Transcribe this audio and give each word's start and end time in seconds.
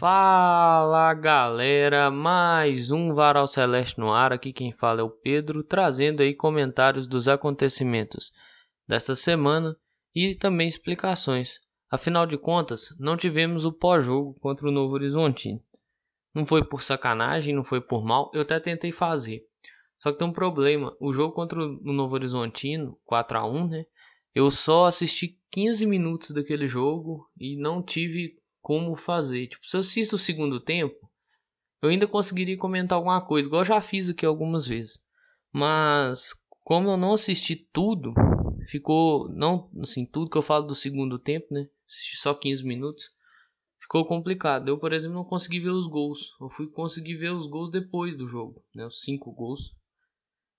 Fala 0.00 1.12
galera, 1.12 2.10
mais 2.10 2.90
um 2.90 3.12
Varal 3.12 3.46
Celeste 3.46 4.00
no 4.00 4.10
ar. 4.10 4.32
Aqui 4.32 4.50
quem 4.50 4.72
fala 4.72 5.02
é 5.02 5.04
o 5.04 5.10
Pedro, 5.10 5.62
trazendo 5.62 6.22
aí 6.22 6.34
comentários 6.34 7.06
dos 7.06 7.28
acontecimentos 7.28 8.32
desta 8.88 9.14
semana 9.14 9.76
e 10.14 10.34
também 10.34 10.66
explicações. 10.66 11.60
Afinal 11.90 12.24
de 12.24 12.38
contas, 12.38 12.96
não 12.98 13.14
tivemos 13.14 13.66
o 13.66 13.72
pós-jogo 13.74 14.40
contra 14.40 14.66
o 14.66 14.72
Novo 14.72 14.94
Horizontino. 14.94 15.60
Não 16.34 16.46
foi 16.46 16.64
por 16.64 16.80
sacanagem, 16.80 17.54
não 17.54 17.62
foi 17.62 17.82
por 17.82 18.02
mal, 18.02 18.30
eu 18.32 18.40
até 18.40 18.58
tentei 18.58 18.92
fazer. 18.92 19.42
Só 19.98 20.10
que 20.10 20.18
tem 20.18 20.26
um 20.26 20.32
problema, 20.32 20.96
o 20.98 21.12
jogo 21.12 21.34
contra 21.34 21.62
o 21.62 21.92
Novo 21.92 22.14
Horizontino, 22.14 22.98
4 23.04 23.36
a 23.36 23.46
1 23.46 23.68
né? 23.68 23.84
Eu 24.34 24.50
só 24.50 24.86
assisti 24.86 25.38
15 25.50 25.84
minutos 25.84 26.30
daquele 26.30 26.66
jogo 26.66 27.28
e 27.38 27.54
não 27.60 27.82
tive 27.82 28.39
como 28.60 28.94
fazer. 28.94 29.48
Tipo, 29.48 29.66
se 29.66 29.76
eu 29.76 29.80
assisto 29.80 30.16
o 30.16 30.18
segundo 30.18 30.60
tempo, 30.60 31.10
eu 31.82 31.88
ainda 31.88 32.06
conseguiria 32.06 32.58
comentar 32.58 32.96
alguma 32.96 33.24
coisa, 33.24 33.48
igual 33.48 33.62
eu 33.62 33.66
já 33.66 33.80
fiz 33.80 34.10
aqui 34.10 34.26
algumas 34.26 34.66
vezes. 34.66 35.00
Mas 35.52 36.34
como 36.62 36.90
eu 36.90 36.96
não 36.96 37.14
assisti 37.14 37.56
tudo, 37.56 38.14
ficou 38.68 39.28
não 39.30 39.70
assim, 39.80 40.06
tudo 40.06 40.30
que 40.30 40.38
eu 40.38 40.42
falo 40.42 40.66
do 40.66 40.74
segundo 40.74 41.18
tempo, 41.18 41.46
né? 41.50 41.68
Assisti 41.86 42.16
só 42.16 42.34
15 42.34 42.64
minutos. 42.64 43.10
Ficou 43.80 44.06
complicado. 44.06 44.68
Eu, 44.68 44.78
por 44.78 44.92
exemplo, 44.92 45.16
não 45.16 45.24
consegui 45.24 45.58
ver 45.58 45.70
os 45.70 45.88
gols. 45.88 46.36
Eu 46.40 46.48
fui 46.50 46.68
conseguir 46.68 47.16
ver 47.16 47.32
os 47.32 47.48
gols 47.48 47.70
depois 47.70 48.16
do 48.16 48.28
jogo, 48.28 48.62
né? 48.74 48.86
Os 48.86 49.00
cinco 49.00 49.32
gols. 49.32 49.74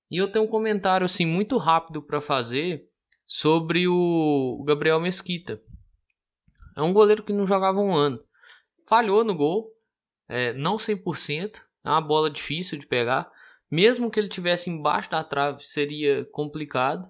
E 0.09 0.17
eu 0.17 0.29
tenho 0.29 0.43
um 0.43 0.49
comentário 0.49 1.05
assim 1.05 1.25
muito 1.25 1.57
rápido 1.57 2.01
para 2.01 2.19
fazer 2.19 2.85
sobre 3.25 3.87
o 3.87 4.61
Gabriel 4.67 4.99
Mesquita. 4.99 5.61
É 6.75 6.81
um 6.81 6.93
goleiro 6.93 7.23
que 7.23 7.33
não 7.33 7.45
jogava 7.45 7.79
um 7.79 7.95
ano. 7.95 8.23
Falhou 8.87 9.23
no 9.23 9.35
gol, 9.35 9.69
é, 10.27 10.53
não 10.53 10.77
100%, 10.77 11.61
é 11.83 11.89
uma 11.89 12.01
bola 12.01 12.29
difícil 12.29 12.77
de 12.77 12.87
pegar. 12.87 13.31
Mesmo 13.69 14.11
que 14.11 14.19
ele 14.19 14.27
tivesse 14.27 14.69
embaixo 14.69 15.09
da 15.09 15.23
trave, 15.23 15.63
seria 15.63 16.25
complicado, 16.25 17.09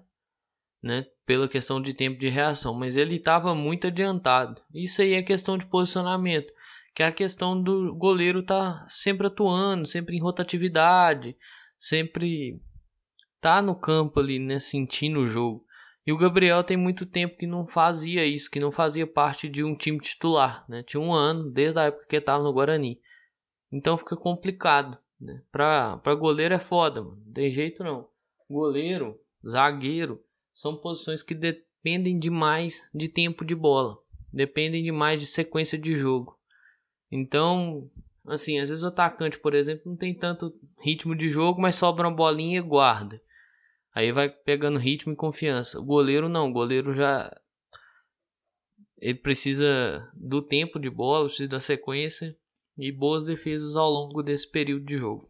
né? 0.82 1.06
Pela 1.26 1.48
questão 1.48 1.80
de 1.80 1.94
tempo 1.94 2.18
de 2.18 2.28
reação, 2.28 2.74
mas 2.74 2.96
ele 2.96 3.16
estava 3.16 3.54
muito 3.54 3.86
adiantado. 3.86 4.60
Isso 4.74 5.02
aí 5.02 5.14
é 5.14 5.22
questão 5.22 5.56
de 5.56 5.66
posicionamento, 5.66 6.52
que 6.94 7.02
é 7.02 7.06
a 7.06 7.12
questão 7.12 7.60
do 7.60 7.94
goleiro 7.94 8.40
estar 8.40 8.80
tá 8.80 8.86
sempre 8.88 9.26
atuando, 9.26 9.86
sempre 9.86 10.16
em 10.16 10.20
rotatividade, 10.20 11.36
sempre 11.76 12.60
tá 13.40 13.60
no 13.60 13.74
campo 13.74 14.20
ali, 14.20 14.38
né, 14.38 14.58
sentindo 14.58 15.20
o 15.20 15.26
jogo. 15.26 15.64
E 16.04 16.12
o 16.12 16.18
Gabriel 16.18 16.64
tem 16.64 16.76
muito 16.76 17.06
tempo 17.06 17.36
que 17.36 17.46
não 17.46 17.66
fazia 17.66 18.26
isso, 18.26 18.50
que 18.50 18.58
não 18.58 18.72
fazia 18.72 19.06
parte 19.06 19.48
de 19.48 19.62
um 19.62 19.76
time 19.76 20.00
titular, 20.00 20.64
né? 20.68 20.82
Tinha 20.82 21.00
um 21.00 21.12
ano 21.12 21.48
desde 21.50 21.78
a 21.78 21.84
época 21.84 22.06
que 22.06 22.16
estava 22.16 22.42
no 22.42 22.52
Guarani. 22.52 23.00
Então 23.70 23.96
fica 23.96 24.16
complicado, 24.16 24.98
né? 25.20 25.42
Pra, 25.52 25.98
pra 25.98 26.14
goleiro 26.14 26.54
é 26.54 26.58
foda, 26.58 27.02
mano. 27.02 27.22
Não 27.24 27.32
tem 27.32 27.52
jeito 27.52 27.84
não. 27.84 28.08
Goleiro, 28.50 29.16
zagueiro, 29.48 30.20
são 30.52 30.76
posições 30.76 31.22
que 31.22 31.34
dependem 31.34 32.18
demais 32.18 32.88
de 32.92 33.08
tempo 33.08 33.44
de 33.44 33.54
bola. 33.54 33.96
Dependem 34.32 34.82
demais 34.82 35.20
de 35.20 35.26
sequência 35.26 35.78
de 35.78 35.94
jogo. 35.94 36.36
Então, 37.10 37.88
assim, 38.26 38.58
às 38.58 38.70
vezes 38.70 38.82
o 38.82 38.88
atacante, 38.88 39.38
por 39.38 39.54
exemplo, 39.54 39.82
não 39.86 39.96
tem 39.96 40.14
tanto 40.14 40.52
ritmo 40.80 41.14
de 41.14 41.30
jogo, 41.30 41.60
mas 41.60 41.76
sobra 41.76 42.08
uma 42.08 42.16
bolinha 42.16 42.58
e 42.58 42.62
guarda. 42.62 43.20
Aí 43.94 44.10
vai 44.10 44.28
pegando 44.28 44.78
ritmo 44.78 45.12
e 45.12 45.16
confiança. 45.16 45.78
O 45.78 45.84
goleiro 45.84 46.28
não, 46.28 46.48
o 46.48 46.52
goleiro 46.52 46.94
já 46.94 47.30
ele 48.98 49.18
precisa 49.18 50.08
do 50.14 50.40
tempo 50.40 50.78
de 50.78 50.88
bola, 50.88 51.26
precisa 51.26 51.50
da 51.50 51.60
sequência 51.60 52.36
e 52.78 52.92
boas 52.92 53.26
defesas 53.26 53.74
ao 53.74 53.90
longo 53.90 54.22
desse 54.22 54.48
período 54.48 54.86
de 54.86 54.96
jogo. 54.96 55.28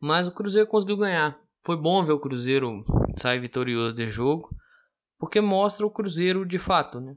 Mas 0.00 0.26
o 0.26 0.32
Cruzeiro 0.32 0.68
conseguiu 0.68 0.96
ganhar. 0.96 1.36
Foi 1.62 1.76
bom 1.76 2.04
ver 2.04 2.12
o 2.12 2.20
Cruzeiro 2.20 2.84
sair 3.18 3.40
vitorioso 3.40 3.96
desse 3.96 4.14
jogo, 4.14 4.56
porque 5.18 5.40
mostra 5.40 5.84
o 5.84 5.90
Cruzeiro 5.90 6.46
de 6.46 6.58
fato, 6.60 7.00
né? 7.00 7.16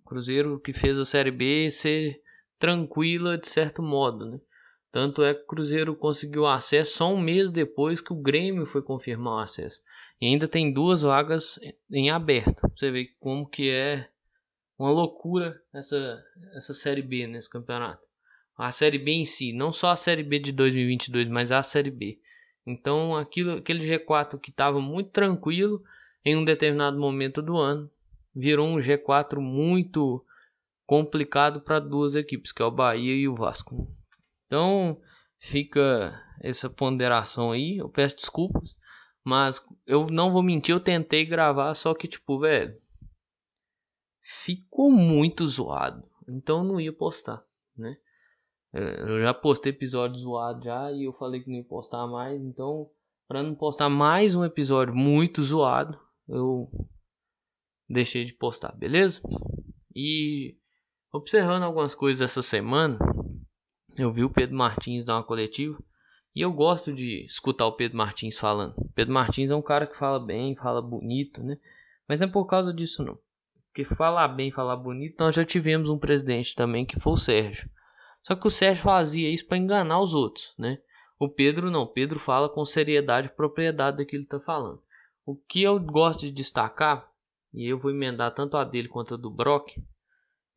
O 0.00 0.08
Cruzeiro 0.08 0.58
que 0.58 0.72
fez 0.72 0.98
a 0.98 1.04
Série 1.04 1.30
B 1.30 1.70
ser 1.70 2.20
tranquila 2.58 3.38
de 3.38 3.48
certo 3.48 3.82
modo, 3.82 4.26
né? 4.26 4.40
Tanto 4.94 5.24
é 5.24 5.34
que 5.34 5.42
o 5.42 5.46
Cruzeiro 5.46 5.96
conseguiu 5.96 6.46
acesso 6.46 6.98
só 6.98 7.12
um 7.12 7.20
mês 7.20 7.50
depois 7.50 8.00
que 8.00 8.12
o 8.12 8.22
Grêmio 8.22 8.64
foi 8.64 8.80
confirmar 8.80 9.34
o 9.34 9.38
acesso. 9.38 9.82
E 10.20 10.26
ainda 10.26 10.46
tem 10.46 10.72
duas 10.72 11.02
vagas 11.02 11.58
em 11.90 12.10
aberto. 12.10 12.62
Você 12.72 12.92
vê 12.92 13.06
como 13.18 13.44
que 13.44 13.68
é 13.68 14.08
uma 14.78 14.92
loucura 14.92 15.60
essa, 15.74 16.22
essa 16.54 16.72
Série 16.72 17.02
B 17.02 17.26
nesse 17.26 17.50
campeonato. 17.50 18.06
A 18.56 18.70
Série 18.70 19.00
B 19.00 19.10
em 19.10 19.24
si, 19.24 19.52
não 19.52 19.72
só 19.72 19.90
a 19.90 19.96
Série 19.96 20.22
B 20.22 20.38
de 20.38 20.52
2022, 20.52 21.26
mas 21.26 21.50
a 21.50 21.60
Série 21.64 21.90
B. 21.90 22.20
Então 22.64 23.16
aquilo, 23.16 23.54
aquele 23.54 23.84
G4 23.84 24.38
que 24.38 24.50
estava 24.50 24.80
muito 24.80 25.10
tranquilo 25.10 25.82
em 26.24 26.36
um 26.36 26.44
determinado 26.44 27.00
momento 27.00 27.42
do 27.42 27.56
ano, 27.56 27.90
virou 28.32 28.68
um 28.68 28.76
G4 28.76 29.40
muito 29.40 30.24
complicado 30.86 31.60
para 31.60 31.80
duas 31.80 32.14
equipes, 32.14 32.52
que 32.52 32.62
é 32.62 32.64
o 32.64 32.70
Bahia 32.70 33.12
e 33.12 33.26
o 33.26 33.34
Vasco. 33.34 33.92
Então 34.54 35.00
fica 35.40 36.14
essa 36.40 36.70
ponderação 36.70 37.50
aí. 37.50 37.78
Eu 37.78 37.88
peço 37.88 38.14
desculpas, 38.14 38.78
mas 39.24 39.60
eu 39.84 40.06
não 40.06 40.32
vou 40.32 40.44
mentir, 40.44 40.72
eu 40.72 40.78
tentei 40.78 41.26
gravar, 41.26 41.74
só 41.74 41.92
que 41.92 42.06
tipo, 42.06 42.38
velho, 42.38 42.80
ficou 44.22 44.92
muito 44.92 45.44
zoado. 45.44 46.08
Então 46.28 46.58
eu 46.58 46.64
não 46.64 46.80
ia 46.80 46.92
postar, 46.92 47.44
né? 47.76 47.96
É, 48.72 49.02
eu 49.02 49.20
já 49.22 49.34
postei 49.34 49.72
episódio 49.72 50.18
zoado 50.18 50.62
já 50.64 50.92
e 50.92 51.02
eu 51.04 51.12
falei 51.14 51.42
que 51.42 51.50
não 51.50 51.56
ia 51.56 51.64
postar 51.64 52.06
mais, 52.06 52.40
então 52.40 52.88
para 53.26 53.42
não 53.42 53.56
postar 53.56 53.88
mais 53.88 54.36
um 54.36 54.44
episódio 54.44 54.94
muito 54.94 55.42
zoado, 55.42 55.98
eu 56.28 56.70
deixei 57.88 58.24
de 58.24 58.34
postar, 58.34 58.72
beleza? 58.76 59.20
E 59.94 60.56
observando 61.12 61.62
algumas 61.64 61.94
coisas 61.94 62.20
essa 62.20 62.42
semana, 62.42 62.98
eu 63.96 64.12
vi 64.12 64.24
o 64.24 64.30
Pedro 64.30 64.56
Martins 64.56 65.04
dar 65.04 65.16
uma 65.16 65.22
coletiva 65.22 65.78
e 66.34 66.40
eu 66.40 66.52
gosto 66.52 66.92
de 66.92 67.24
escutar 67.24 67.66
o 67.66 67.72
Pedro 67.72 67.96
Martins 67.96 68.38
falando. 68.38 68.74
Pedro 68.94 69.14
Martins 69.14 69.50
é 69.50 69.54
um 69.54 69.62
cara 69.62 69.86
que 69.86 69.96
fala 69.96 70.18
bem, 70.18 70.56
fala 70.56 70.82
bonito, 70.82 71.42
né? 71.42 71.56
Mas 72.08 72.20
não 72.20 72.26
é 72.26 72.30
por 72.30 72.46
causa 72.46 72.72
disso 72.72 73.04
não. 73.04 73.18
Porque 73.68 73.84
falar 73.84 74.28
bem, 74.28 74.50
falar 74.50 74.76
bonito, 74.76 75.16
nós 75.18 75.34
já 75.34 75.44
tivemos 75.44 75.88
um 75.88 75.98
presidente 75.98 76.54
também 76.54 76.84
que 76.84 76.98
foi 76.98 77.12
o 77.12 77.16
Sérgio. 77.16 77.70
Só 78.22 78.34
que 78.34 78.46
o 78.46 78.50
Sérgio 78.50 78.82
fazia 78.82 79.30
isso 79.30 79.46
para 79.46 79.58
enganar 79.58 80.00
os 80.00 80.14
outros, 80.14 80.54
né? 80.58 80.78
O 81.18 81.28
Pedro 81.28 81.70
não. 81.70 81.82
O 81.82 81.92
Pedro 81.92 82.18
fala 82.18 82.48
com 82.48 82.64
seriedade 82.64 83.28
e 83.28 83.30
propriedade 83.30 83.98
daquilo 83.98 84.08
que 84.08 84.16
ele 84.16 84.24
está 84.24 84.40
falando. 84.40 84.82
O 85.24 85.36
que 85.36 85.62
eu 85.62 85.78
gosto 85.78 86.20
de 86.20 86.30
destacar, 86.30 87.08
e 87.52 87.66
eu 87.66 87.78
vou 87.78 87.90
emendar 87.90 88.34
tanto 88.34 88.56
a 88.56 88.64
dele 88.64 88.88
quanto 88.88 89.14
a 89.14 89.16
do 89.16 89.30
Brock, 89.30 89.76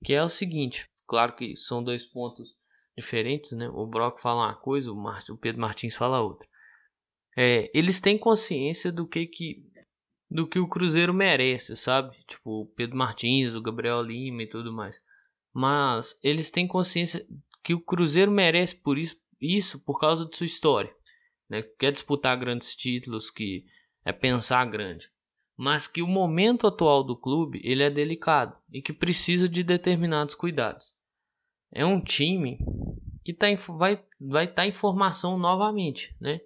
que 0.03 0.13
é 0.13 0.23
o 0.23 0.29
seguinte: 0.29 0.89
claro 1.05 1.35
que 1.35 1.55
são 1.55 1.83
dois 1.83 2.05
pontos 2.05 2.55
diferentes, 2.97 3.51
né? 3.51 3.69
O 3.69 3.85
Brock 3.85 4.19
fala 4.19 4.47
uma 4.47 4.55
coisa, 4.55 4.91
o, 4.91 4.97
o 5.29 5.37
Pedro 5.37 5.61
Martins 5.61 5.95
fala 5.95 6.21
outra. 6.21 6.47
É, 7.37 7.69
eles 7.73 7.99
têm 7.99 8.17
consciência 8.17 8.91
do 8.91 9.07
que 9.07 9.27
que 9.27 9.63
do 10.29 10.45
que 10.45 10.59
o 10.59 10.67
Cruzeiro 10.67 11.13
merece, 11.13 11.75
sabe? 11.77 12.17
Tipo, 12.27 12.63
o 12.63 12.65
Pedro 12.65 12.97
Martins, 12.97 13.55
o 13.55 13.61
Gabriel 13.61 14.01
Lima 14.01 14.43
e 14.43 14.47
tudo 14.47 14.73
mais. 14.73 14.99
Mas 15.53 16.19
eles 16.21 16.51
têm 16.51 16.67
consciência 16.67 17.25
que 17.63 17.73
o 17.73 17.79
Cruzeiro 17.79 18.31
merece 18.31 18.75
por 18.75 18.97
isso, 18.97 19.15
isso 19.39 19.79
por 19.79 19.99
causa 19.99 20.25
de 20.25 20.35
sua 20.35 20.45
história, 20.45 20.93
né? 21.49 21.61
Quer 21.79 21.91
disputar 21.91 22.37
grandes 22.37 22.75
títulos, 22.75 23.29
que 23.29 23.65
é 24.03 24.11
pensar 24.11 24.65
grande, 24.65 25.09
mas 25.55 25.87
que 25.87 26.01
o 26.01 26.07
momento 26.07 26.67
atual 26.67 27.03
do 27.03 27.15
clube 27.15 27.61
ele 27.63 27.83
é 27.83 27.89
delicado 27.89 28.57
e 28.71 28.81
que 28.81 28.91
precisa 28.91 29.47
de 29.47 29.63
determinados 29.63 30.35
cuidados. 30.35 30.91
É 31.71 31.85
um 31.85 32.01
time 32.01 32.57
que 33.27 33.33
tá 33.33 33.47
vai 33.77 34.01
vai 34.21 34.45
estar 34.45 34.61
tá 34.61 34.65
em 34.65 34.71
formação 34.71 35.37
novamente, 35.37 36.15
né? 36.17 36.39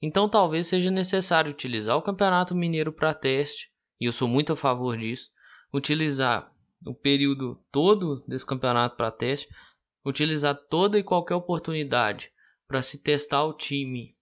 Então 0.00 0.26
talvez 0.26 0.66
seja 0.66 0.90
necessário 0.90 1.50
utilizar 1.50 1.98
o 1.98 2.02
Campeonato 2.02 2.54
Mineiro 2.54 2.90
para 2.90 3.12
teste, 3.12 3.70
e 4.00 4.06
eu 4.06 4.12
sou 4.12 4.26
muito 4.26 4.54
a 4.54 4.56
favor 4.56 4.96
disso, 4.96 5.30
utilizar 5.70 6.50
o 6.86 6.94
período 6.94 7.62
todo 7.70 8.24
desse 8.26 8.46
campeonato 8.46 8.96
para 8.96 9.10
teste, 9.10 9.54
utilizar 10.02 10.54
toda 10.70 10.98
e 10.98 11.02
qualquer 11.02 11.34
oportunidade 11.34 12.30
para 12.66 12.80
se 12.80 13.02
testar 13.02 13.44
o 13.44 13.52
time 13.52 14.16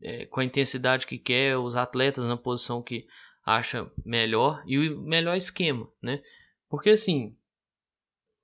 é, 0.00 0.26
com 0.26 0.38
a 0.38 0.44
intensidade 0.44 1.08
que 1.08 1.18
quer, 1.18 1.58
os 1.58 1.74
atletas 1.74 2.22
na 2.22 2.36
posição 2.36 2.80
que 2.80 3.04
acha 3.44 3.90
melhor 4.04 4.62
e 4.64 4.78
o 4.78 5.00
melhor 5.00 5.36
esquema, 5.36 5.88
né? 6.00 6.22
Porque 6.68 6.90
assim, 6.90 7.36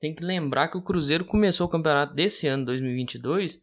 tem 0.00 0.14
que 0.14 0.25
lembrar 0.25 0.69
que 0.69 0.76
o 0.76 0.82
Cruzeiro 0.82 1.25
começou 1.25 1.66
o 1.66 1.70
campeonato 1.70 2.14
desse 2.14 2.46
ano, 2.46 2.66
2022, 2.66 3.60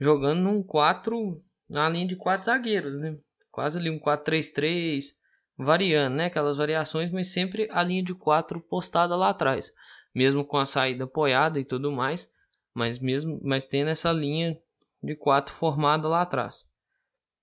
jogando 0.00 0.40
num 0.40 0.62
4, 0.62 1.42
na 1.68 1.88
linha 1.88 2.06
de 2.06 2.16
quatro 2.16 2.46
zagueiros, 2.46 2.94
né? 3.00 3.18
Quase 3.50 3.78
ali 3.78 3.90
um 3.90 3.98
4-3-3, 3.98 5.14
variando, 5.56 6.14
né? 6.14 6.26
Aquelas 6.26 6.58
variações, 6.58 7.10
mas 7.10 7.32
sempre 7.32 7.68
a 7.70 7.82
linha 7.82 8.04
de 8.04 8.14
4 8.14 8.60
postada 8.60 9.16
lá 9.16 9.30
atrás. 9.30 9.72
mesmo 10.14 10.44
com 10.44 10.56
a 10.56 10.66
saída 10.66 11.04
apoiada 11.04 11.60
e 11.60 11.64
tudo 11.64 11.92
mais, 11.92 12.28
mas 12.74 12.98
mesmo 12.98 13.40
mas 13.42 13.66
tendo 13.66 13.90
essa 13.90 14.10
linha 14.10 14.58
de 15.02 15.14
quatro 15.14 15.54
formada 15.54 16.08
lá 16.08 16.22
atrás. 16.22 16.66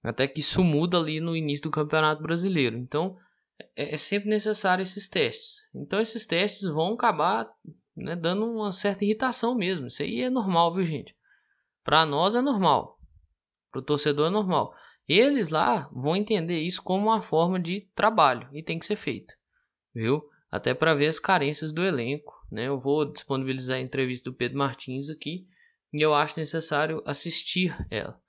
Até 0.03 0.27
que 0.27 0.39
isso 0.39 0.63
muda 0.63 0.97
ali 0.97 1.19
no 1.19 1.35
início 1.35 1.63
do 1.63 1.71
Campeonato 1.71 2.21
Brasileiro. 2.21 2.77
Então 2.77 3.17
é, 3.75 3.93
é 3.93 3.97
sempre 3.97 4.29
necessário 4.29 4.83
esses 4.83 5.09
testes. 5.09 5.61
Então 5.73 5.99
esses 5.99 6.25
testes 6.25 6.67
vão 6.67 6.93
acabar 6.93 7.49
né, 7.95 8.15
dando 8.15 8.45
uma 8.45 8.71
certa 8.71 9.05
irritação 9.05 9.55
mesmo. 9.55 9.87
Isso 9.87 10.03
aí 10.03 10.21
é 10.21 10.29
normal, 10.29 10.73
viu 10.73 10.83
gente? 10.83 11.15
Para 11.83 12.05
nós 12.05 12.35
é 12.35 12.41
normal. 12.41 12.99
Para 13.71 13.79
o 13.79 13.83
torcedor 13.83 14.27
é 14.27 14.31
normal. 14.31 14.73
Eles 15.07 15.49
lá 15.49 15.89
vão 15.93 16.15
entender 16.15 16.59
isso 16.61 16.81
como 16.81 17.05
uma 17.05 17.21
forma 17.21 17.59
de 17.59 17.81
trabalho 17.95 18.49
e 18.51 18.63
tem 18.63 18.79
que 18.79 18.85
ser 18.85 18.95
feito, 18.95 19.33
viu? 19.93 20.23
Até 20.51 20.73
para 20.73 20.95
ver 20.95 21.07
as 21.07 21.19
carências 21.19 21.71
do 21.71 21.83
elenco, 21.83 22.33
né? 22.51 22.67
Eu 22.67 22.79
vou 22.79 23.05
disponibilizar 23.11 23.77
a 23.77 23.81
entrevista 23.81 24.29
do 24.29 24.35
Pedro 24.35 24.57
Martins 24.57 25.09
aqui 25.09 25.47
e 25.93 26.01
eu 26.01 26.13
acho 26.13 26.39
necessário 26.39 27.03
assistir 27.05 27.75
ela. 27.91 28.19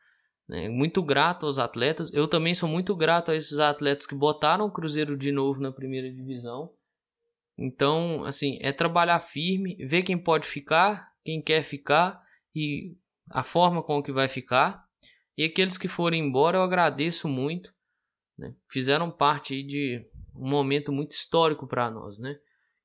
Né? 0.49 0.69
Muito 0.69 1.03
grato 1.03 1.47
aos 1.47 1.59
atletas. 1.59 2.13
Eu 2.13 2.29
também 2.29 2.55
sou 2.55 2.69
muito 2.69 2.95
grato 2.95 3.31
a 3.31 3.37
esses 3.37 3.59
atletas 3.59 4.07
que 4.07 4.15
botaram 4.15 4.67
o 4.67 4.71
Cruzeiro 4.71 5.17
de 5.17 5.33
novo 5.33 5.61
na 5.61 5.73
primeira 5.73 6.11
divisão. 6.13 6.71
Então, 7.59 8.25
assim, 8.25 8.59
é 8.61 8.73
trabalhar 8.73 9.21
firme, 9.21 9.77
ver 9.87 10.03
quem 10.03 10.19
pode 10.19 10.47
ficar, 10.47 11.13
quem 11.25 11.41
quer 11.41 11.65
ficar 11.65 12.23
e 12.55 12.95
a 13.31 13.43
forma 13.43 13.83
com 13.83 14.03
que 14.03 14.13
vai 14.13 14.29
ficar 14.29 14.87
e 15.37 15.45
aqueles 15.45 15.77
que 15.77 15.87
forem 15.87 16.27
embora, 16.27 16.57
eu 16.59 16.63
agradeço 16.63 17.29
muito. 17.29 17.73
Né? 18.39 18.55
Fizeram 18.71 19.11
parte 19.11 19.63
de 19.63 20.05
um 20.35 20.49
momento 20.49 20.91
muito 20.91 21.13
histórico 21.13 21.67
para 21.67 21.91
nós, 21.91 22.19
né? 22.19 22.39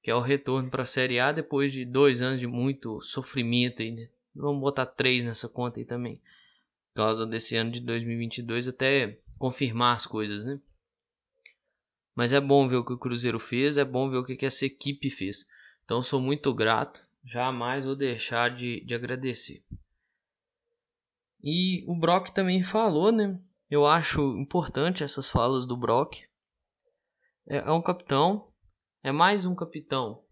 Que 0.04 0.12
é 0.12 0.16
o 0.16 0.20
retorno 0.20 0.70
para 0.70 0.84
a 0.84 0.86
Série 0.86 1.20
A 1.20 1.32
depois 1.32 1.72
de 1.72 1.86
dois 1.86 2.22
anos 2.22 2.40
de 2.40 2.48
muito 2.48 3.02
sofrimento. 3.02 3.82
Aí, 3.82 3.92
né? 3.92 4.10
Vamos 4.36 4.60
botar 4.60 4.86
três 4.86 5.24
nessa 5.24 5.48
conta 5.48 5.80
aí 5.80 5.86
também. 5.86 6.18
Por 6.94 7.04
causa 7.04 7.26
desse 7.26 7.56
ano 7.56 7.72
de 7.72 7.80
2022 7.82 8.68
até 8.68 9.18
confirmar 9.38 9.96
as 9.96 10.06
coisas, 10.06 10.46
né? 10.46 10.60
Mas 12.22 12.32
é 12.32 12.40
bom 12.40 12.68
ver 12.68 12.76
o 12.76 12.86
que 12.86 12.94
o 12.94 13.00
Cruzeiro 13.00 13.40
fez, 13.40 13.80
é 13.80 13.84
bom 13.84 14.08
ver 14.08 14.18
o 14.18 14.24
que 14.24 14.46
essa 14.46 14.64
equipe 14.64 15.10
fez. 15.10 15.44
Então 15.84 16.04
sou 16.04 16.22
muito 16.22 16.54
grato, 16.54 17.04
jamais 17.26 17.84
vou 17.84 17.96
deixar 17.96 18.54
de, 18.54 18.80
de 18.82 18.94
agradecer. 18.94 19.64
E 21.44 21.84
o 21.88 21.96
Brock 21.96 22.30
também 22.30 22.64
falou, 22.64 23.12
né? 23.12 23.42
Eu 23.72 23.88
acho 23.88 24.38
importante 24.38 25.04
essas 25.04 25.32
falas 25.32 25.66
do 25.66 25.76
Brock. 25.76 26.20
É, 27.48 27.58
é 27.58 27.72
um 27.72 27.82
capitão, 27.82 28.54
é 29.02 29.12
mais 29.12 29.48
um 29.48 29.56
capitão 29.56 30.24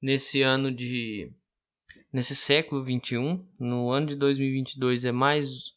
nesse 0.00 0.40
ano 0.40 0.70
de 0.70 1.32
nesse 2.12 2.36
século 2.36 2.84
21, 2.84 3.44
no 3.58 3.90
ano 3.90 4.06
de 4.06 4.14
2022 4.14 5.04
é 5.04 5.10
mais 5.10 5.74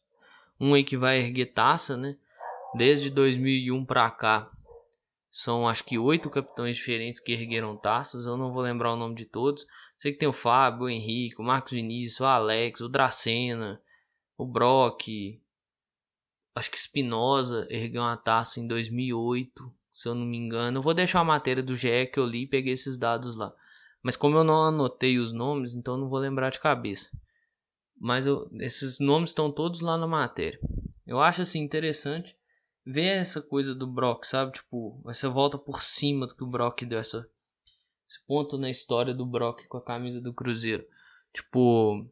um 0.59 0.75
aí 0.75 0.83
que 0.83 0.95
vai 0.95 1.17
erguer 1.17 1.47
taça, 1.47 1.97
né? 1.97 2.15
Desde 2.75 3.09
2001 3.09 3.83
para 3.85 4.11
cá 4.11 4.51
são 5.35 5.67
acho 5.67 5.83
que 5.83 5.97
oito 5.97 6.29
capitães 6.29 6.77
diferentes 6.77 7.19
que 7.19 7.31
ergueram 7.31 7.75
taças. 7.75 8.27
Eu 8.27 8.37
não 8.37 8.53
vou 8.53 8.61
lembrar 8.61 8.93
o 8.93 8.95
nome 8.95 9.15
de 9.15 9.25
todos. 9.25 9.65
Sei 9.97 10.11
que 10.11 10.19
tem 10.19 10.29
o 10.29 10.33
Fábio, 10.33 10.83
o 10.83 10.89
Henrique, 10.89 11.41
o 11.41 11.43
Marcos 11.43 11.71
Vinícius, 11.71 12.19
o 12.19 12.25
Alex, 12.25 12.81
o 12.81 12.87
Dracena, 12.87 13.81
o 14.37 14.45
Brock, 14.45 15.07
acho 16.53 16.69
que 16.69 16.77
Espinosa 16.77 17.65
ergueu 17.71 18.03
uma 18.03 18.15
taça 18.15 18.59
em 18.59 18.67
2008, 18.67 19.73
se 19.91 20.07
eu 20.07 20.13
não 20.13 20.23
me 20.23 20.37
engano. 20.37 20.77
Eu 20.77 20.83
vou 20.83 20.93
deixar 20.93 21.21
a 21.21 21.25
matéria 21.25 21.63
do 21.63 21.75
GE 21.75 22.11
que 22.13 22.19
eu 22.19 22.27
li 22.27 22.43
e 22.43 22.47
peguei 22.47 22.73
esses 22.73 22.95
dados 22.95 23.35
lá. 23.35 23.51
Mas 24.03 24.15
como 24.15 24.37
eu 24.37 24.43
não 24.43 24.65
anotei 24.65 25.17
os 25.17 25.33
nomes, 25.33 25.73
então 25.73 25.97
não 25.97 26.09
vou 26.09 26.19
lembrar 26.19 26.51
de 26.51 26.59
cabeça. 26.59 27.09
Mas 27.99 28.27
eu, 28.27 28.47
esses 28.59 28.99
nomes 28.99 29.31
estão 29.31 29.51
todos 29.51 29.81
lá 29.81 29.97
na 29.97 30.05
matéria. 30.05 30.59
Eu 31.07 31.19
acho 31.19 31.41
assim 31.41 31.59
interessante 31.59 32.37
ver 32.85 33.17
essa 33.17 33.41
coisa 33.41 33.73
do 33.73 33.87
Brock, 33.87 34.25
sabe? 34.25 34.53
Tipo, 34.53 35.01
essa 35.09 35.29
volta 35.29 35.57
por 35.57 35.81
cima 35.81 36.27
do 36.27 36.35
que 36.35 36.43
o 36.43 36.49
Brock 36.49 36.83
deu, 36.83 36.99
essa, 36.99 37.27
esse 38.07 38.23
ponto 38.27 38.57
na 38.57 38.69
história 38.69 39.13
do 39.13 39.25
Brock 39.25 39.67
com 39.67 39.77
a 39.77 39.83
camisa 39.83 40.19
do 40.19 40.33
Cruzeiro. 40.33 40.85
Tipo, 41.33 42.05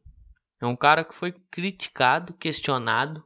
é 0.59 0.65
um 0.65 0.75
cara 0.75 1.03
que 1.03 1.13
foi 1.13 1.31
criticado, 1.49 2.33
questionado, 2.33 3.23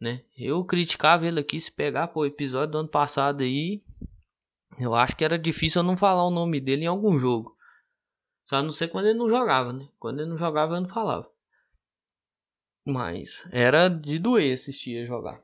né? 0.00 0.24
Eu 0.36 0.64
criticava 0.64 1.26
ele 1.26 1.40
aqui 1.40 1.60
se 1.60 1.72
pegar 1.72 2.10
o 2.14 2.26
episódio 2.26 2.72
do 2.72 2.78
ano 2.78 2.88
passado 2.88 3.42
aí. 3.42 3.82
Eu 4.78 4.94
acho 4.94 5.16
que 5.16 5.24
era 5.24 5.38
difícil 5.38 5.80
eu 5.80 5.86
não 5.86 5.96
falar 5.96 6.24
o 6.24 6.30
nome 6.30 6.60
dele 6.60 6.84
em 6.84 6.86
algum 6.86 7.18
jogo. 7.18 7.56
Só 8.44 8.62
não 8.62 8.70
sei 8.70 8.88
quando 8.88 9.06
ele 9.06 9.18
não 9.18 9.28
jogava, 9.28 9.72
né? 9.72 9.88
Quando 9.98 10.20
ele 10.20 10.30
não 10.30 10.38
jogava 10.38 10.76
eu 10.76 10.80
não 10.80 10.88
falava. 10.88 11.28
Mas 12.86 13.46
era 13.52 13.88
de 13.88 14.18
doer 14.18 14.54
assistir 14.54 15.02
a 15.02 15.06
jogar. 15.06 15.42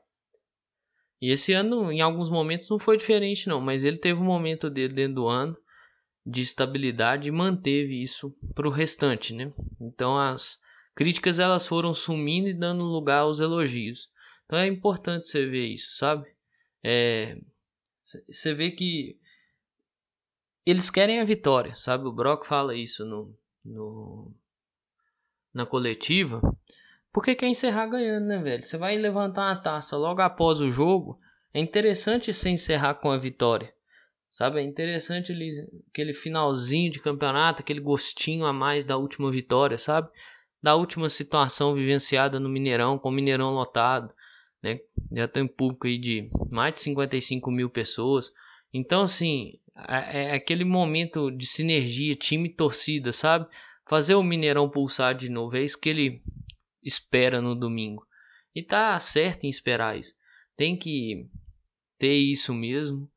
E 1.21 1.31
esse 1.31 1.53
ano, 1.53 1.91
em 1.91 2.01
alguns 2.01 2.29
momentos, 2.29 2.69
não 2.69 2.77
foi 2.77 2.97
diferente, 2.97 3.47
não. 3.47 3.61
Mas 3.61 3.83
ele 3.83 3.97
teve 3.97 4.19
um 4.19 4.25
momento 4.25 4.69
dele 4.69 4.93
dentro 4.93 5.15
do 5.15 5.27
ano 5.27 5.57
de 6.25 6.41
estabilidade 6.41 7.29
e 7.29 7.31
manteve 7.31 8.01
isso 8.01 8.35
para 8.55 8.67
o 8.67 8.71
restante, 8.71 9.33
né? 9.33 9.53
Então 9.79 10.17
as 10.17 10.59
críticas 10.95 11.39
elas 11.39 11.67
foram 11.67 11.93
sumindo 11.93 12.47
e 12.47 12.53
dando 12.53 12.83
lugar 12.83 13.19
aos 13.19 13.39
elogios. 13.39 14.09
Então 14.45 14.57
é 14.57 14.67
importante 14.67 15.29
você 15.29 15.45
ver 15.45 15.67
isso, 15.67 15.95
sabe? 15.95 16.27
É, 16.83 17.37
você 18.01 18.53
vê 18.53 18.71
que 18.71 19.19
eles 20.65 20.89
querem 20.89 21.19
a 21.19 21.25
vitória, 21.25 21.75
sabe? 21.75 22.07
O 22.07 22.11
Brock 22.11 22.45
fala 22.45 22.75
isso 22.75 23.05
no, 23.05 23.37
no 23.63 24.33
na 25.53 25.65
coletiva. 25.65 26.41
Porque 27.15 27.33
quer 27.33 27.47
encerrar 27.47 27.87
ganhando, 27.87 28.25
né, 28.25 28.37
velho? 28.37 28.61
Você 28.61 28.77
vai 28.77 28.97
levantar 28.97 29.47
uma 29.47 29.55
taça 29.55 29.95
logo 29.95 30.21
após 30.21 30.59
o 30.59 30.69
jogo. 30.69 31.17
É 31.53 31.61
interessante 31.61 32.33
você 32.33 32.49
encerrar 32.49 32.95
com 32.95 33.09
a 33.09 33.17
vitória. 33.17 33.73
Sabe? 34.29 34.59
É 34.59 34.63
interessante 34.63 35.31
ele, 35.31 35.65
aquele 35.89 36.13
finalzinho 36.13 36.91
de 36.91 36.99
campeonato, 36.99 37.61
aquele 37.61 37.79
gostinho 37.79 38.45
a 38.45 38.51
mais 38.51 38.83
da 38.83 38.97
última 38.97 39.31
vitória, 39.31 39.77
sabe? 39.77 40.09
da 40.61 40.75
última 40.75 41.07
situação 41.09 41.75
vivenciada 41.75 42.39
no 42.39 42.49
Mineirão, 42.49 42.97
com 42.97 43.09
o 43.09 43.11
Mineirão 43.11 43.51
lotado, 43.51 44.11
né? 44.63 44.79
Já 45.11 45.27
tem 45.27 45.47
público 45.47 45.85
aí 45.85 45.99
de 45.99 46.27
mais 46.51 46.73
de 46.73 46.79
55 46.79 47.51
mil 47.51 47.69
pessoas. 47.69 48.33
Então, 48.73 49.03
assim, 49.03 49.59
é, 49.87 50.31
é 50.31 50.33
aquele 50.33 50.65
momento 50.65 51.29
de 51.29 51.45
sinergia, 51.45 52.15
time 52.15 52.49
e 52.49 52.53
torcida, 52.53 53.11
sabe? 53.11 53.47
Fazer 53.87 54.15
o 54.15 54.23
Mineirão 54.23 54.67
pulsar 54.67 55.13
de 55.13 55.29
novo, 55.29 55.55
é 55.55 55.61
isso 55.61 55.79
que 55.79 55.87
ele 55.87 56.23
espera 56.85 57.41
no 57.41 57.55
domingo. 57.55 58.05
E 58.53 58.63
tá 58.63 58.97
certo 58.99 59.43
em 59.43 59.49
esperar 59.49 59.97
isso. 59.97 60.13
Tem 60.55 60.77
que 60.77 61.27
ter 61.97 62.15
isso 62.15 62.53
mesmo. 62.53 63.09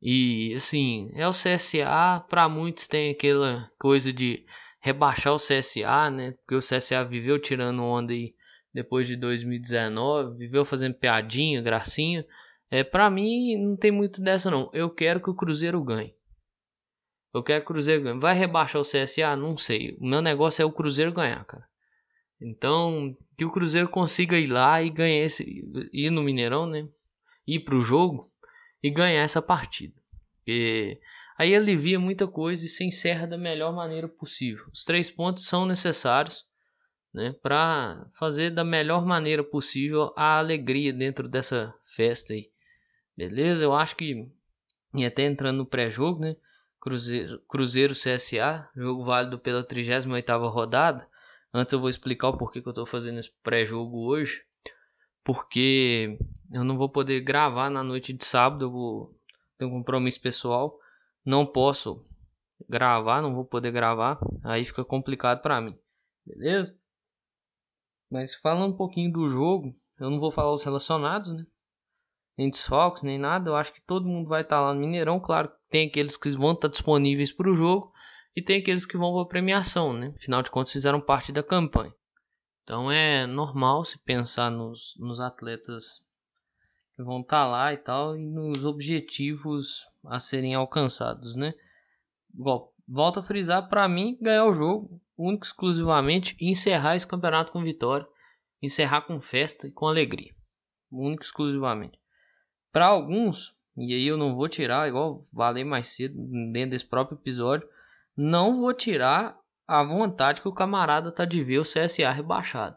E 0.00 0.52
assim, 0.54 1.10
é 1.14 1.26
o 1.26 1.30
CSA, 1.30 2.24
para 2.28 2.48
muitos 2.48 2.86
tem 2.86 3.10
aquela 3.10 3.70
coisa 3.78 4.12
de 4.12 4.44
rebaixar 4.80 5.32
o 5.32 5.38
CSA, 5.38 6.10
né? 6.10 6.32
Porque 6.32 6.54
o 6.54 6.58
CSA 6.58 7.02
viveu 7.04 7.40
tirando 7.40 7.82
onda 7.82 8.12
aí 8.12 8.34
depois 8.72 9.06
de 9.06 9.16
2019, 9.16 10.36
viveu 10.36 10.64
fazendo 10.64 10.94
piadinha, 10.94 11.62
gracinha. 11.62 12.26
É, 12.70 12.84
para 12.84 13.08
mim 13.08 13.56
não 13.56 13.76
tem 13.76 13.90
muito 13.90 14.20
dessa 14.20 14.50
não. 14.50 14.68
Eu 14.74 14.90
quero 14.90 15.20
que 15.20 15.30
o 15.30 15.34
Cruzeiro 15.34 15.82
ganhe. 15.82 16.14
Eu 17.32 17.42
quero 17.42 17.60
que 17.60 17.70
o 17.70 17.74
Cruzeiro 17.74 18.02
ganhe. 18.02 18.20
Vai 18.20 18.34
rebaixar 18.34 18.82
o 18.82 18.84
CSA? 18.84 19.34
Não 19.36 19.56
sei. 19.56 19.96
O 20.00 20.06
meu 20.06 20.20
negócio 20.20 20.62
é 20.62 20.64
o 20.64 20.72
Cruzeiro 20.72 21.12
ganhar, 21.12 21.44
cara. 21.44 21.64
Então, 22.40 23.16
que 23.36 23.44
o 23.44 23.50
Cruzeiro 23.50 23.88
consiga 23.88 24.38
ir 24.38 24.46
lá 24.46 24.82
e 24.82 24.90
ganhar 24.90 25.24
esse 25.24 25.44
ir 25.92 26.10
no 26.10 26.22
Mineirão, 26.22 26.66
né? 26.66 26.88
Ir 27.46 27.60
pro 27.60 27.80
jogo 27.80 28.30
e 28.82 28.90
ganhar 28.90 29.22
essa 29.22 29.40
partida. 29.40 29.94
Porque 30.36 31.00
aí 31.38 31.54
alivia 31.54 31.98
muita 31.98 32.26
coisa 32.26 32.64
e 32.64 32.68
se 32.68 32.84
encerra 32.84 33.26
da 33.26 33.38
melhor 33.38 33.74
maneira 33.74 34.08
possível. 34.08 34.66
Os 34.72 34.84
três 34.84 35.10
pontos 35.10 35.46
são 35.46 35.64
necessários 35.64 36.44
né, 37.12 37.34
para 37.42 38.06
fazer 38.18 38.50
da 38.50 38.64
melhor 38.64 39.06
maneira 39.06 39.44
possível 39.44 40.12
a 40.16 40.38
alegria 40.38 40.92
dentro 40.92 41.28
dessa 41.28 41.72
festa 41.86 42.32
aí. 42.32 42.50
Beleza? 43.16 43.64
Eu 43.64 43.72
acho 43.72 43.94
que 43.94 44.28
e 44.94 45.04
até 45.04 45.24
entrando 45.24 45.58
no 45.58 45.66
pré-jogo, 45.66 46.20
né? 46.20 46.36
Cruzeiro, 46.80 47.40
Cruzeiro 47.48 47.94
CSA, 47.94 48.68
jogo 48.76 49.04
válido 49.04 49.38
pela 49.38 49.66
38ª 49.66 50.48
rodada. 50.50 51.08
Antes 51.54 51.72
eu 51.72 51.80
vou 51.80 51.88
explicar 51.88 52.28
o 52.28 52.36
porquê 52.36 52.60
que 52.60 52.68
eu 52.68 52.72
estou 52.72 52.84
fazendo 52.84 53.18
esse 53.18 53.32
pré-jogo 53.42 54.06
hoje. 54.06 54.42
Porque 55.22 56.18
eu 56.52 56.64
não 56.64 56.76
vou 56.76 56.90
poder 56.90 57.20
gravar 57.20 57.70
na 57.70 57.82
noite 57.82 58.12
de 58.12 58.24
sábado, 58.24 58.66
eu 58.66 58.70
vou 58.70 59.18
ter 59.56 59.64
um 59.64 59.70
compromisso 59.70 60.20
pessoal 60.20 60.78
não 61.24 61.46
posso 61.46 62.04
gravar, 62.68 63.22
não 63.22 63.34
vou 63.34 63.44
poder 63.44 63.72
gravar, 63.72 64.18
aí 64.42 64.64
fica 64.64 64.84
complicado 64.84 65.40
para 65.40 65.60
mim, 65.60 65.76
beleza? 66.24 66.78
Mas 68.10 68.34
falando 68.34 68.74
um 68.74 68.76
pouquinho 68.76 69.10
do 69.10 69.28
jogo, 69.28 69.74
eu 69.98 70.10
não 70.10 70.20
vou 70.20 70.30
falar 70.30 70.52
os 70.52 70.62
relacionados, 70.62 71.34
né? 71.34 71.46
Nem 72.36 72.50
desfalques, 72.50 73.02
nem 73.02 73.16
nada. 73.16 73.48
Eu 73.48 73.56
acho 73.56 73.72
que 73.72 73.80
todo 73.80 74.08
mundo 74.08 74.28
vai 74.28 74.42
estar 74.42 74.56
tá 74.56 74.62
lá 74.62 74.74
no 74.74 74.80
Mineirão. 74.80 75.20
Claro, 75.20 75.50
tem 75.70 75.86
aqueles 75.86 76.16
que 76.16 76.30
vão 76.30 76.52
estar 76.52 76.68
tá 76.68 76.72
disponíveis 76.72 77.32
para 77.32 77.48
o 77.48 77.54
jogo 77.54 77.92
e 78.36 78.42
tem 78.42 78.60
aqueles 78.60 78.84
que 78.84 78.96
vão 78.96 79.12
para 79.12 79.28
premiação, 79.28 79.92
né? 79.92 80.12
Afinal 80.16 80.42
de 80.42 80.50
contas, 80.50 80.72
fizeram 80.72 81.00
parte 81.00 81.32
da 81.32 81.42
campanha. 81.42 81.94
Então 82.62 82.90
é 82.90 83.26
normal 83.26 83.84
se 83.84 83.98
pensar 83.98 84.50
nos, 84.50 84.94
nos 84.98 85.20
atletas 85.20 86.02
que 86.96 87.02
vão 87.02 87.20
estar 87.20 87.44
tá 87.44 87.48
lá 87.48 87.72
e 87.72 87.76
tal, 87.76 88.16
e 88.16 88.24
nos 88.24 88.64
objetivos 88.64 89.86
a 90.06 90.18
serem 90.18 90.54
alcançados, 90.54 91.36
né? 91.36 91.54
Igual, 92.32 92.72
volto 92.86 93.20
a 93.20 93.22
frisar, 93.22 93.68
para 93.68 93.88
mim, 93.88 94.18
ganhar 94.20 94.46
o 94.46 94.52
jogo, 94.52 95.00
único 95.16 95.44
exclusivamente, 95.44 96.36
encerrar 96.40 96.96
esse 96.96 97.06
campeonato 97.06 97.52
com 97.52 97.62
vitória, 97.62 98.06
encerrar 98.62 99.02
com 99.02 99.20
festa 99.20 99.66
e 99.66 99.70
com 99.70 99.86
alegria. 99.86 100.34
Único 100.90 101.22
exclusivamente. 101.22 101.98
Para 102.72 102.86
alguns, 102.86 103.54
e 103.76 103.92
aí 103.92 104.06
eu 104.06 104.16
não 104.16 104.34
vou 104.34 104.48
tirar, 104.48 104.88
igual 104.88 105.18
falei 105.34 105.64
mais 105.64 105.88
cedo, 105.88 106.16
dentro 106.52 106.70
desse 106.70 106.86
próprio 106.86 107.16
episódio, 107.16 107.68
não 108.16 108.54
vou 108.54 108.72
tirar 108.72 109.38
a 109.66 109.82
vontade 109.82 110.40
que 110.40 110.48
o 110.48 110.52
camarada 110.52 111.10
tá 111.10 111.24
de 111.24 111.42
ver 111.42 111.58
o 111.58 111.62
CSA 111.62 112.10
rebaixado. 112.10 112.76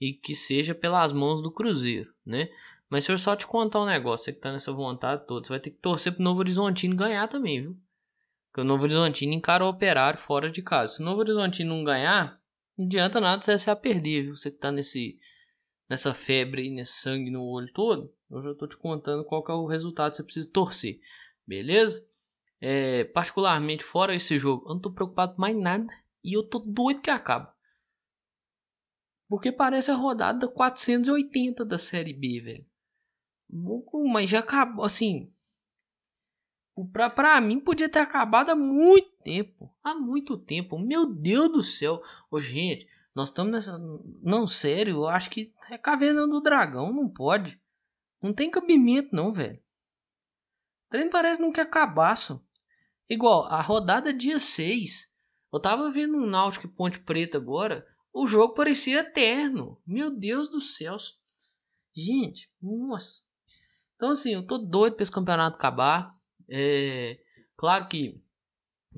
E 0.00 0.12
que 0.12 0.34
seja 0.34 0.74
pelas 0.74 1.12
mãos 1.12 1.42
do 1.42 1.50
Cruzeiro, 1.50 2.12
né? 2.24 2.48
Mas 2.88 3.04
se 3.04 3.12
eu 3.12 3.18
só 3.18 3.34
te 3.34 3.46
contar 3.46 3.80
um 3.80 3.86
negócio, 3.86 4.26
você 4.26 4.32
que 4.32 4.40
tá 4.40 4.52
nessa 4.52 4.72
vontade 4.72 5.26
toda, 5.26 5.46
você 5.46 5.52
vai 5.52 5.60
ter 5.60 5.70
que 5.70 5.78
torcer 5.78 6.12
pro 6.14 6.22
Novo 6.22 6.40
Horizontino 6.40 6.94
ganhar 6.94 7.26
também, 7.28 7.62
viu? 7.62 7.76
Porque 8.48 8.60
o 8.60 8.64
Novo 8.64 8.84
Horizontino 8.84 9.32
encara 9.32 9.64
o 9.64 9.68
operário 9.68 10.20
fora 10.20 10.50
de 10.50 10.62
casa. 10.62 10.94
Se 10.94 11.02
o 11.02 11.04
Novo 11.04 11.20
Horizontino 11.20 11.74
não 11.74 11.82
ganhar, 11.82 12.38
não 12.76 12.86
adianta 12.86 13.20
nada 13.20 13.42
o 13.42 13.44
CSA 13.44 13.74
perder, 13.74 14.24
viu? 14.24 14.36
Você 14.36 14.50
que 14.50 14.58
tá 14.58 14.70
nesse, 14.70 15.18
nessa 15.88 16.14
febre 16.14 16.62
aí, 16.62 16.70
nesse 16.70 16.92
sangue 16.92 17.30
no 17.30 17.42
olho 17.42 17.72
todo, 17.72 18.12
eu 18.30 18.42
já 18.42 18.54
tô 18.54 18.68
te 18.68 18.76
contando 18.76 19.24
qual 19.24 19.42
que 19.42 19.50
é 19.50 19.54
o 19.54 19.66
resultado 19.66 20.10
que 20.10 20.18
você 20.18 20.22
precisa 20.22 20.50
torcer. 20.52 21.00
Beleza? 21.46 22.06
É, 22.60 23.04
particularmente 23.04 23.84
fora 23.84 24.14
esse 24.14 24.38
jogo, 24.38 24.64
eu 24.66 24.74
não 24.74 24.80
tô 24.80 24.90
preocupado 24.90 25.34
mais 25.38 25.56
nada. 25.56 25.86
E 26.24 26.36
eu 26.36 26.42
tô 26.42 26.58
doido 26.58 27.02
que 27.02 27.10
acaba. 27.10 27.54
Porque 29.28 29.50
parece 29.50 29.90
a 29.90 29.94
rodada 29.94 30.48
480 30.48 31.64
da 31.64 31.78
Série 31.78 32.12
B, 32.12 32.40
velho. 32.40 32.66
Mas 34.12 34.30
já 34.30 34.40
acabou, 34.40 34.84
assim. 34.84 35.32
Pra, 36.92 37.08
pra 37.08 37.40
mim 37.40 37.58
podia 37.58 37.88
ter 37.88 38.00
acabado 38.00 38.50
há 38.50 38.56
muito 38.56 39.10
tempo. 39.22 39.74
Há 39.82 39.94
muito 39.94 40.36
tempo. 40.36 40.78
Meu 40.78 41.06
Deus 41.06 41.50
do 41.50 41.62
céu. 41.62 42.02
Ô, 42.30 42.40
gente, 42.40 42.88
nós 43.14 43.28
estamos 43.28 43.52
nessa. 43.52 43.78
Não, 44.22 44.46
sério, 44.46 44.96
eu 44.96 45.08
acho 45.08 45.30
que 45.30 45.52
é 45.70 45.78
caverna 45.78 46.26
do 46.26 46.40
dragão. 46.40 46.92
Não 46.92 47.08
pode. 47.08 47.60
Não 48.22 48.32
tem 48.32 48.50
cabimento, 48.50 49.14
não, 49.14 49.32
velho. 49.32 49.58
O 50.86 50.90
treino 50.90 51.10
parece 51.10 51.40
não 51.40 51.52
quer 51.52 51.62
acabar, 51.62 52.16
só. 52.16 52.40
Igual, 53.08 53.44
a 53.46 53.60
rodada 53.60 54.12
dia 54.12 54.38
6. 54.38 55.08
Eu 55.52 55.60
tava 55.60 55.90
vendo 55.90 56.16
um 56.16 56.26
Náutico 56.26 56.68
Ponte 56.68 56.98
Preta 57.00 57.38
agora. 57.38 57.86
O 58.12 58.26
jogo 58.26 58.54
parecia 58.54 59.00
eterno. 59.00 59.80
Meu 59.86 60.10
Deus 60.10 60.48
do 60.48 60.60
céu. 60.60 60.96
Gente, 61.94 62.50
nossa. 62.60 63.20
Então, 63.94 64.10
assim, 64.10 64.34
eu 64.34 64.46
tô 64.46 64.58
doido 64.58 64.96
pra 64.96 65.02
esse 65.02 65.12
campeonato 65.12 65.56
acabar. 65.56 66.14
É. 66.48 67.18
Claro 67.56 67.88
que, 67.88 68.20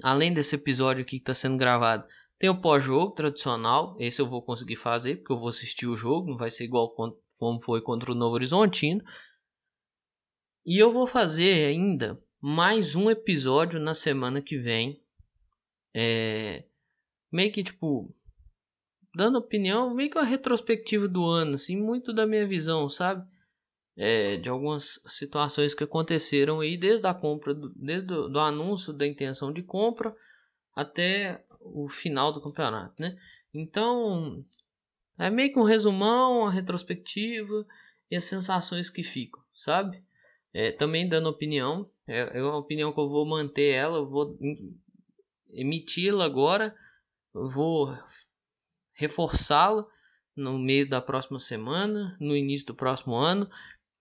além 0.02 0.32
desse 0.32 0.56
episódio 0.56 1.02
aqui 1.02 1.18
que 1.18 1.24
tá 1.24 1.34
sendo 1.34 1.56
gravado, 1.56 2.04
tem 2.38 2.48
o 2.50 2.60
pós-jogo 2.60 3.12
tradicional. 3.12 3.96
Esse 4.00 4.22
eu 4.22 4.28
vou 4.28 4.42
conseguir 4.42 4.76
fazer, 4.76 5.16
porque 5.16 5.32
eu 5.32 5.38
vou 5.38 5.48
assistir 5.48 5.86
o 5.86 5.96
jogo. 5.96 6.30
Não 6.30 6.36
vai 6.36 6.50
ser 6.50 6.64
igual 6.64 6.94
como 7.36 7.60
foi 7.62 7.82
contra 7.82 8.10
o 8.10 8.14
Novo 8.14 8.34
Horizontino. 8.34 9.04
E 10.64 10.78
eu 10.78 10.92
vou 10.92 11.06
fazer 11.06 11.66
ainda 11.66 12.20
mais 12.40 12.94
um 12.94 13.10
episódio 13.10 13.80
na 13.80 13.94
semana 13.94 14.40
que 14.40 14.56
vem. 14.56 15.02
É, 15.94 16.64
meio 17.32 17.52
que 17.52 17.64
tipo 17.64 18.14
dando 19.14 19.38
opinião, 19.38 19.92
meio 19.92 20.10
que 20.10 20.18
uma 20.18 20.24
retrospectiva 20.24 21.08
do 21.08 21.24
ano, 21.24 21.56
assim, 21.56 21.76
muito 21.76 22.12
da 22.12 22.26
minha 22.26 22.46
visão, 22.46 22.88
sabe? 22.88 23.28
É, 23.96 24.36
de 24.36 24.48
algumas 24.48 25.00
situações 25.06 25.74
que 25.74 25.82
aconteceram 25.82 26.60
aí 26.60 26.76
desde 26.76 27.06
a 27.08 27.14
compra, 27.14 27.52
do, 27.52 27.70
desde 27.74 28.06
do 28.06 28.38
anúncio 28.38 28.92
da 28.92 29.04
intenção 29.04 29.52
de 29.52 29.62
compra 29.62 30.14
até 30.76 31.44
o 31.60 31.88
final 31.88 32.32
do 32.32 32.40
campeonato, 32.40 32.94
né? 33.02 33.18
Então 33.52 34.44
é 35.18 35.28
meio 35.28 35.52
que 35.52 35.58
um 35.58 35.64
resumão, 35.64 36.42
uma 36.42 36.52
retrospectiva 36.52 37.66
e 38.08 38.14
as 38.14 38.24
sensações 38.24 38.88
que 38.88 39.02
ficam, 39.02 39.42
sabe? 39.52 40.00
É, 40.54 40.70
também 40.70 41.08
dando 41.08 41.28
opinião, 41.28 41.90
é, 42.08 42.38
é 42.38 42.42
uma 42.42 42.56
opinião 42.56 42.92
que 42.92 42.98
eu 42.98 43.08
vou 43.08 43.26
manter 43.26 43.74
ela, 43.74 43.98
eu 43.98 44.08
vou 44.08 44.38
emiti-la 45.50 46.24
agora, 46.24 46.74
eu 47.34 47.50
vou 47.50 47.94
reforçá-la 48.94 49.86
no 50.34 50.58
meio 50.58 50.88
da 50.88 51.00
próxima 51.00 51.38
semana, 51.38 52.16
no 52.18 52.36
início 52.36 52.68
do 52.68 52.74
próximo 52.74 53.14
ano, 53.14 53.48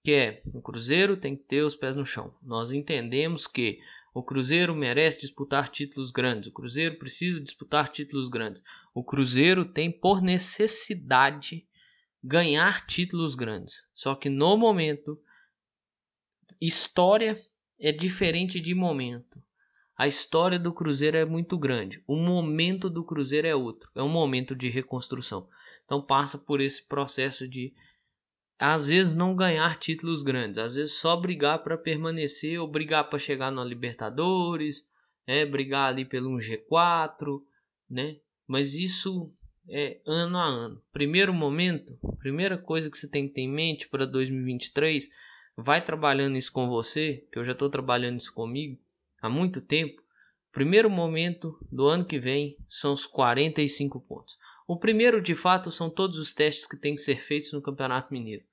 que 0.04 0.12
é 0.12 0.42
o 0.54 0.62
Cruzeiro 0.62 1.18
tem 1.18 1.36
que 1.36 1.44
ter 1.44 1.64
os 1.64 1.76
pés 1.76 1.96
no 1.96 2.06
chão. 2.06 2.34
Nós 2.42 2.72
entendemos 2.72 3.46
que 3.46 3.80
o 4.14 4.24
Cruzeiro 4.24 4.74
merece 4.74 5.20
disputar 5.20 5.70
títulos 5.70 6.12
grandes, 6.12 6.48
o 6.48 6.54
Cruzeiro 6.54 6.98
precisa 6.98 7.42
disputar 7.42 7.90
títulos 7.90 8.30
grandes. 8.30 8.64
O 8.94 9.04
Cruzeiro 9.04 9.66
tem 9.66 9.92
por 9.92 10.22
necessidade 10.22 11.68
ganhar 12.24 12.86
títulos 12.86 13.36
grandes. 13.36 13.86
Só 13.94 14.16
que 14.16 14.30
no 14.30 14.58
momento 14.58 15.22
história 16.60 17.40
é 17.80 17.92
diferente 17.92 18.60
de 18.60 18.74
momento. 18.74 19.42
A 19.98 20.08
história 20.08 20.60
do 20.60 20.72
Cruzeiro 20.72 21.18
é 21.18 21.26
muito 21.26 21.58
grande. 21.58 22.04
O 22.08 22.16
momento 22.16 22.90
do 22.90 23.04
Cruzeiro 23.04 23.48
é 23.48 23.56
outro. 23.56 23.90
É 23.96 24.04
um 24.04 24.10
momento 24.10 24.56
de 24.56 24.70
reconstrução. 24.70 25.50
Então 25.86 26.02
passa 26.02 26.38
por 26.38 26.62
esse 26.62 26.86
processo 26.86 27.48
de 27.48 27.74
às 28.60 28.88
vezes 28.88 29.14
não 29.14 29.36
ganhar 29.36 29.78
títulos 29.78 30.24
grandes, 30.24 30.58
às 30.58 30.76
vezes 30.76 30.94
só 30.94 31.16
brigar 31.16 31.64
para 31.64 31.78
permanecer 31.78 32.60
ou 32.60 32.68
brigar 32.68 33.08
para 33.08 33.20
chegar 33.20 33.52
na 33.52 33.64
Libertadores, 33.64 34.84
né? 35.28 35.46
brigar 35.46 35.90
ali 35.90 36.04
pelo 36.04 36.30
um 36.30 36.40
G4, 36.40 37.40
né? 37.90 38.18
Mas 38.48 38.74
isso 38.74 39.32
é 39.70 40.00
ano 40.06 40.38
a 40.38 40.46
ano. 40.46 40.82
Primeiro 40.92 41.34
momento, 41.34 42.00
primeira 42.20 42.58
coisa 42.58 42.90
que 42.90 42.98
você 42.98 43.08
tem 43.08 43.28
que 43.28 43.36
ter 43.36 43.42
em 43.42 43.52
mente 43.52 43.88
para 43.88 44.06
2023, 44.06 45.08
vai 45.58 45.84
trabalhando 45.84 46.38
isso 46.38 46.52
com 46.52 46.70
você, 46.70 47.26
que 47.32 47.40
eu 47.40 47.44
já 47.44 47.54
estou 47.54 47.70
trabalhando 47.70 48.20
isso 48.20 48.32
comigo 48.32 48.80
há 49.20 49.28
muito 49.28 49.60
tempo, 49.60 50.02
primeiro 50.52 50.90
momento 50.90 51.58
do 51.72 51.88
ano 51.88 52.06
que 52.06 52.20
vem 52.20 52.56
são 52.70 52.94
os 52.94 53.08
45 53.08 54.00
pontos. 54.02 54.38
O 54.68 54.78
primeiro, 54.78 55.22
de 55.22 55.34
fato, 55.34 55.72
são 55.72 55.90
todos 55.90 56.20
os 56.20 56.34
testes 56.34 56.68
que 56.68 56.78
têm 56.78 56.94
que 56.94 57.02
ser 57.02 57.22
feitos 57.22 57.52
no 57.54 57.62
Campeonato 57.62 58.14
Mineiro. 58.14 58.44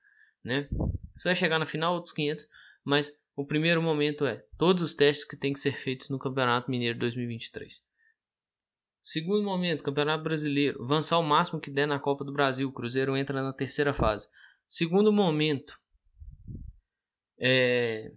Né? 0.43 0.69
Você 1.15 1.29
vai 1.29 1.35
chegar 1.35 1.59
na 1.59 1.67
final 1.67 1.95
outros 1.95 2.13
500, 2.13 2.49
mas 2.85 3.13
o 3.37 3.45
primeiro 3.45 3.83
momento 3.83 4.25
é 4.25 4.45
todos 4.57 4.83
os 4.83 4.95
testes 4.95 5.27
que 5.27 5.37
têm 5.37 5.53
que 5.53 5.59
ser 5.59 5.77
feitos 5.77 6.09
no 6.09 6.19
Campeonato 6.19 6.71
Mineiro 6.71 6.99
2023. 6.99 7.85
Segundo 9.03 9.43
momento, 9.43 9.83
Campeonato 9.83 10.25
Brasileiro, 10.25 10.83
avançar 10.83 11.19
o 11.19 11.23
máximo 11.23 11.61
que 11.61 11.71
der 11.71 11.87
na 11.87 11.99
Copa 11.99 12.25
do 12.25 12.33
Brasil. 12.33 12.69
O 12.69 12.73
Cruzeiro 12.73 13.15
entra 13.17 13.43
na 13.43 13.53
terceira 13.53 13.93
fase. 13.93 14.29
Segundo 14.67 15.13
momento, 15.13 15.79
é, 17.39 18.13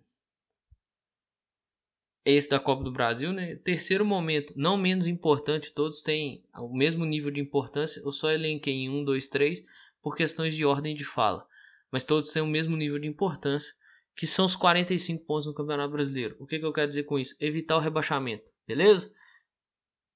esse 2.26 2.50
da 2.50 2.60
Copa 2.60 2.84
do 2.84 2.92
Brasil, 2.92 3.32
né? 3.32 3.56
Terceiro 3.56 4.06
momento, 4.06 4.54
não 4.56 4.76
menos 4.76 5.08
importante, 5.08 5.72
todos 5.72 6.02
têm 6.02 6.44
o 6.56 6.76
mesmo 6.76 7.06
nível 7.06 7.32
de 7.32 7.40
importância. 7.40 8.02
Eu 8.02 8.12
só 8.12 8.30
elenquei 8.30 8.74
em 8.74 8.90
1, 8.90 9.06
2, 9.06 9.28
3 9.30 9.64
por 10.02 10.16
questões 10.16 10.54
de 10.54 10.66
ordem 10.66 10.94
de 10.94 11.06
fala, 11.06 11.46
mas 11.92 12.04
todos 12.04 12.32
têm 12.32 12.42
o 12.42 12.48
mesmo 12.48 12.76
nível 12.76 13.00
de 13.00 13.08
importância, 13.08 13.74
que 14.16 14.28
são 14.28 14.46
os 14.46 14.56
45 14.56 15.26
pontos 15.26 15.46
no 15.46 15.54
Campeonato 15.54 15.92
Brasileiro. 15.92 16.36
O 16.40 16.46
que, 16.46 16.60
que 16.60 16.66
eu 16.66 16.74
quero 16.74 16.90
dizer 16.90 17.04
com 17.04 17.18
isso? 17.18 17.36
Evitar 17.40 17.78
o 17.78 17.82
rebaixamento, 17.82 18.52
beleza? 18.68 19.12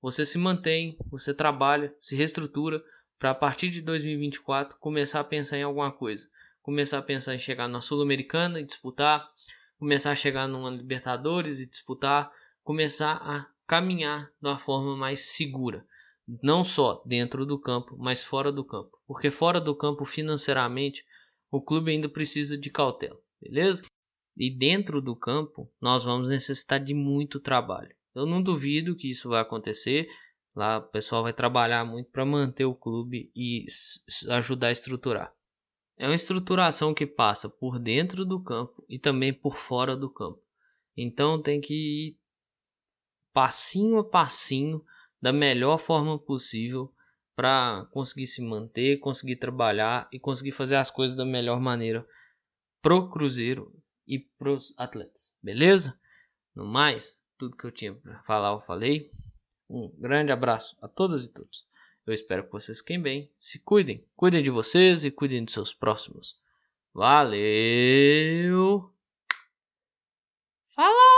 Você 0.01 0.25
se 0.25 0.38
mantém, 0.38 0.98
você 1.10 1.34
trabalha, 1.34 1.96
se 2.00 2.15
reestrutura 2.15 2.84
para 3.17 3.29
a 3.29 3.36
partir 3.36 3.70
de 3.70 3.81
2024 3.81 4.77
começar 4.79 5.20
a 5.20 5.24
pensar 5.24 5.58
em 5.58 5.63
alguma 5.63 5.91
coisa. 5.91 6.27
Começar 6.62 7.00
a 7.00 7.03
pensar 7.03 7.36
em 7.36 7.39
chegar 7.39 7.68
na 7.68 7.82
Sul-Americana 7.82 8.60
e 8.60 8.65
disputar 8.65 9.27
começar 9.82 10.12
a 10.12 10.15
chegar 10.15 10.48
numa 10.48 10.70
Libertadores 10.70 11.60
e 11.60 11.65
disputar, 11.65 12.32
começar 12.63 13.13
a 13.13 13.48
caminhar 13.65 14.32
de 14.39 14.48
uma 14.48 14.60
forma 14.60 14.96
mais 14.96 15.22
segura, 15.22 15.84
não 16.44 16.63
só 16.63 17.01
dentro 17.03 17.48
do 17.48 17.60
campo, 17.60 17.98
mas 17.98 18.24
fora 18.24 18.51
do 18.51 18.63
campo, 18.63 18.96
porque 19.08 19.32
fora 19.32 19.60
do 19.60 19.75
campo 19.75 20.06
financeiramente 20.06 21.03
o 21.50 21.60
clube 21.60 21.89
ainda 21.89 22.08
precisa 22.08 22.56
de 22.56 22.70
cautela, 22.70 23.20
beleza? 23.41 23.82
E 24.38 24.56
dentro 24.56 25.01
do 25.01 25.15
campo 25.15 25.68
nós 25.82 26.03
vamos 26.03 26.30
necessitar 26.30 26.80
de 26.80 26.94
muito 26.94 27.39
trabalho. 27.39 27.96
Eu 28.13 28.27
não 28.27 28.41
duvido 28.41 28.96
que 28.96 29.10
isso 29.10 29.30
vai 29.30 29.41
acontecer. 29.41 30.08
Lá 30.56 30.77
o 30.77 30.84
pessoal 30.84 31.24
vai 31.24 31.34
trabalhar 31.34 31.84
muito 31.86 32.12
para 32.12 32.24
manter 32.24 32.65
o 32.65 32.75
clube 32.75 33.32
e 33.36 33.65
ajudar 34.30 34.68
a 34.68 34.72
estruturar. 34.72 35.34
É 36.01 36.08
uma 36.08 36.15
estruturação 36.15 36.96
que 36.96 37.05
passa 37.05 37.48
por 37.48 37.77
dentro 37.77 38.25
do 38.25 38.41
campo 38.41 38.84
e 38.89 38.98
também 38.98 39.31
por 39.31 39.55
fora 39.55 39.96
do 39.96 40.10
campo. 40.10 40.41
Então 40.98 41.39
tem 41.39 41.62
que 41.62 41.75
ir 41.75 42.17
passinho 43.31 44.00
a 44.00 44.03
passinho 44.03 44.84
da 45.22 45.31
melhor 45.31 45.77
forma 45.77 46.17
possível 46.17 46.91
para 47.36 47.88
conseguir 47.91 48.25
se 48.25 48.41
manter, 48.41 48.98
conseguir 48.98 49.36
trabalhar 49.36 50.10
e 50.12 50.20
conseguir 50.20 50.53
fazer 50.53 50.75
as 50.75 50.89
coisas 50.89 51.15
da 51.15 51.24
melhor 51.24 51.60
maneira 51.62 52.03
pro 52.81 53.08
Cruzeiro 53.08 53.72
e 54.08 54.17
pros 54.17 54.74
atletas. 54.79 55.31
Beleza? 55.39 55.96
No 56.55 56.65
mais, 56.65 57.15
tudo 57.38 57.55
que 57.55 57.65
eu 57.65 57.72
tinha 57.72 57.93
para 57.93 58.24
falar 58.24 58.53
eu 58.53 58.62
falei. 58.62 59.12
Um 59.70 59.88
grande 60.00 60.31
abraço 60.31 60.75
a 60.81 60.88
todas 60.88 61.25
e 61.25 61.31
todos. 61.31 61.70
Eu 62.05 62.13
espero 62.13 62.43
que 62.43 62.51
vocês 62.51 62.79
fiquem 62.79 63.01
bem, 63.01 63.31
se 63.39 63.60
cuidem, 63.60 64.05
cuidem 64.15 64.41
de 64.41 64.50
vocês 64.50 65.05
e 65.05 65.12
cuidem 65.12 65.46
de 65.46 65.51
seus 65.51 65.74
próximos. 65.74 66.39
Valeu! 66.93 68.91
Falou! 70.75 71.11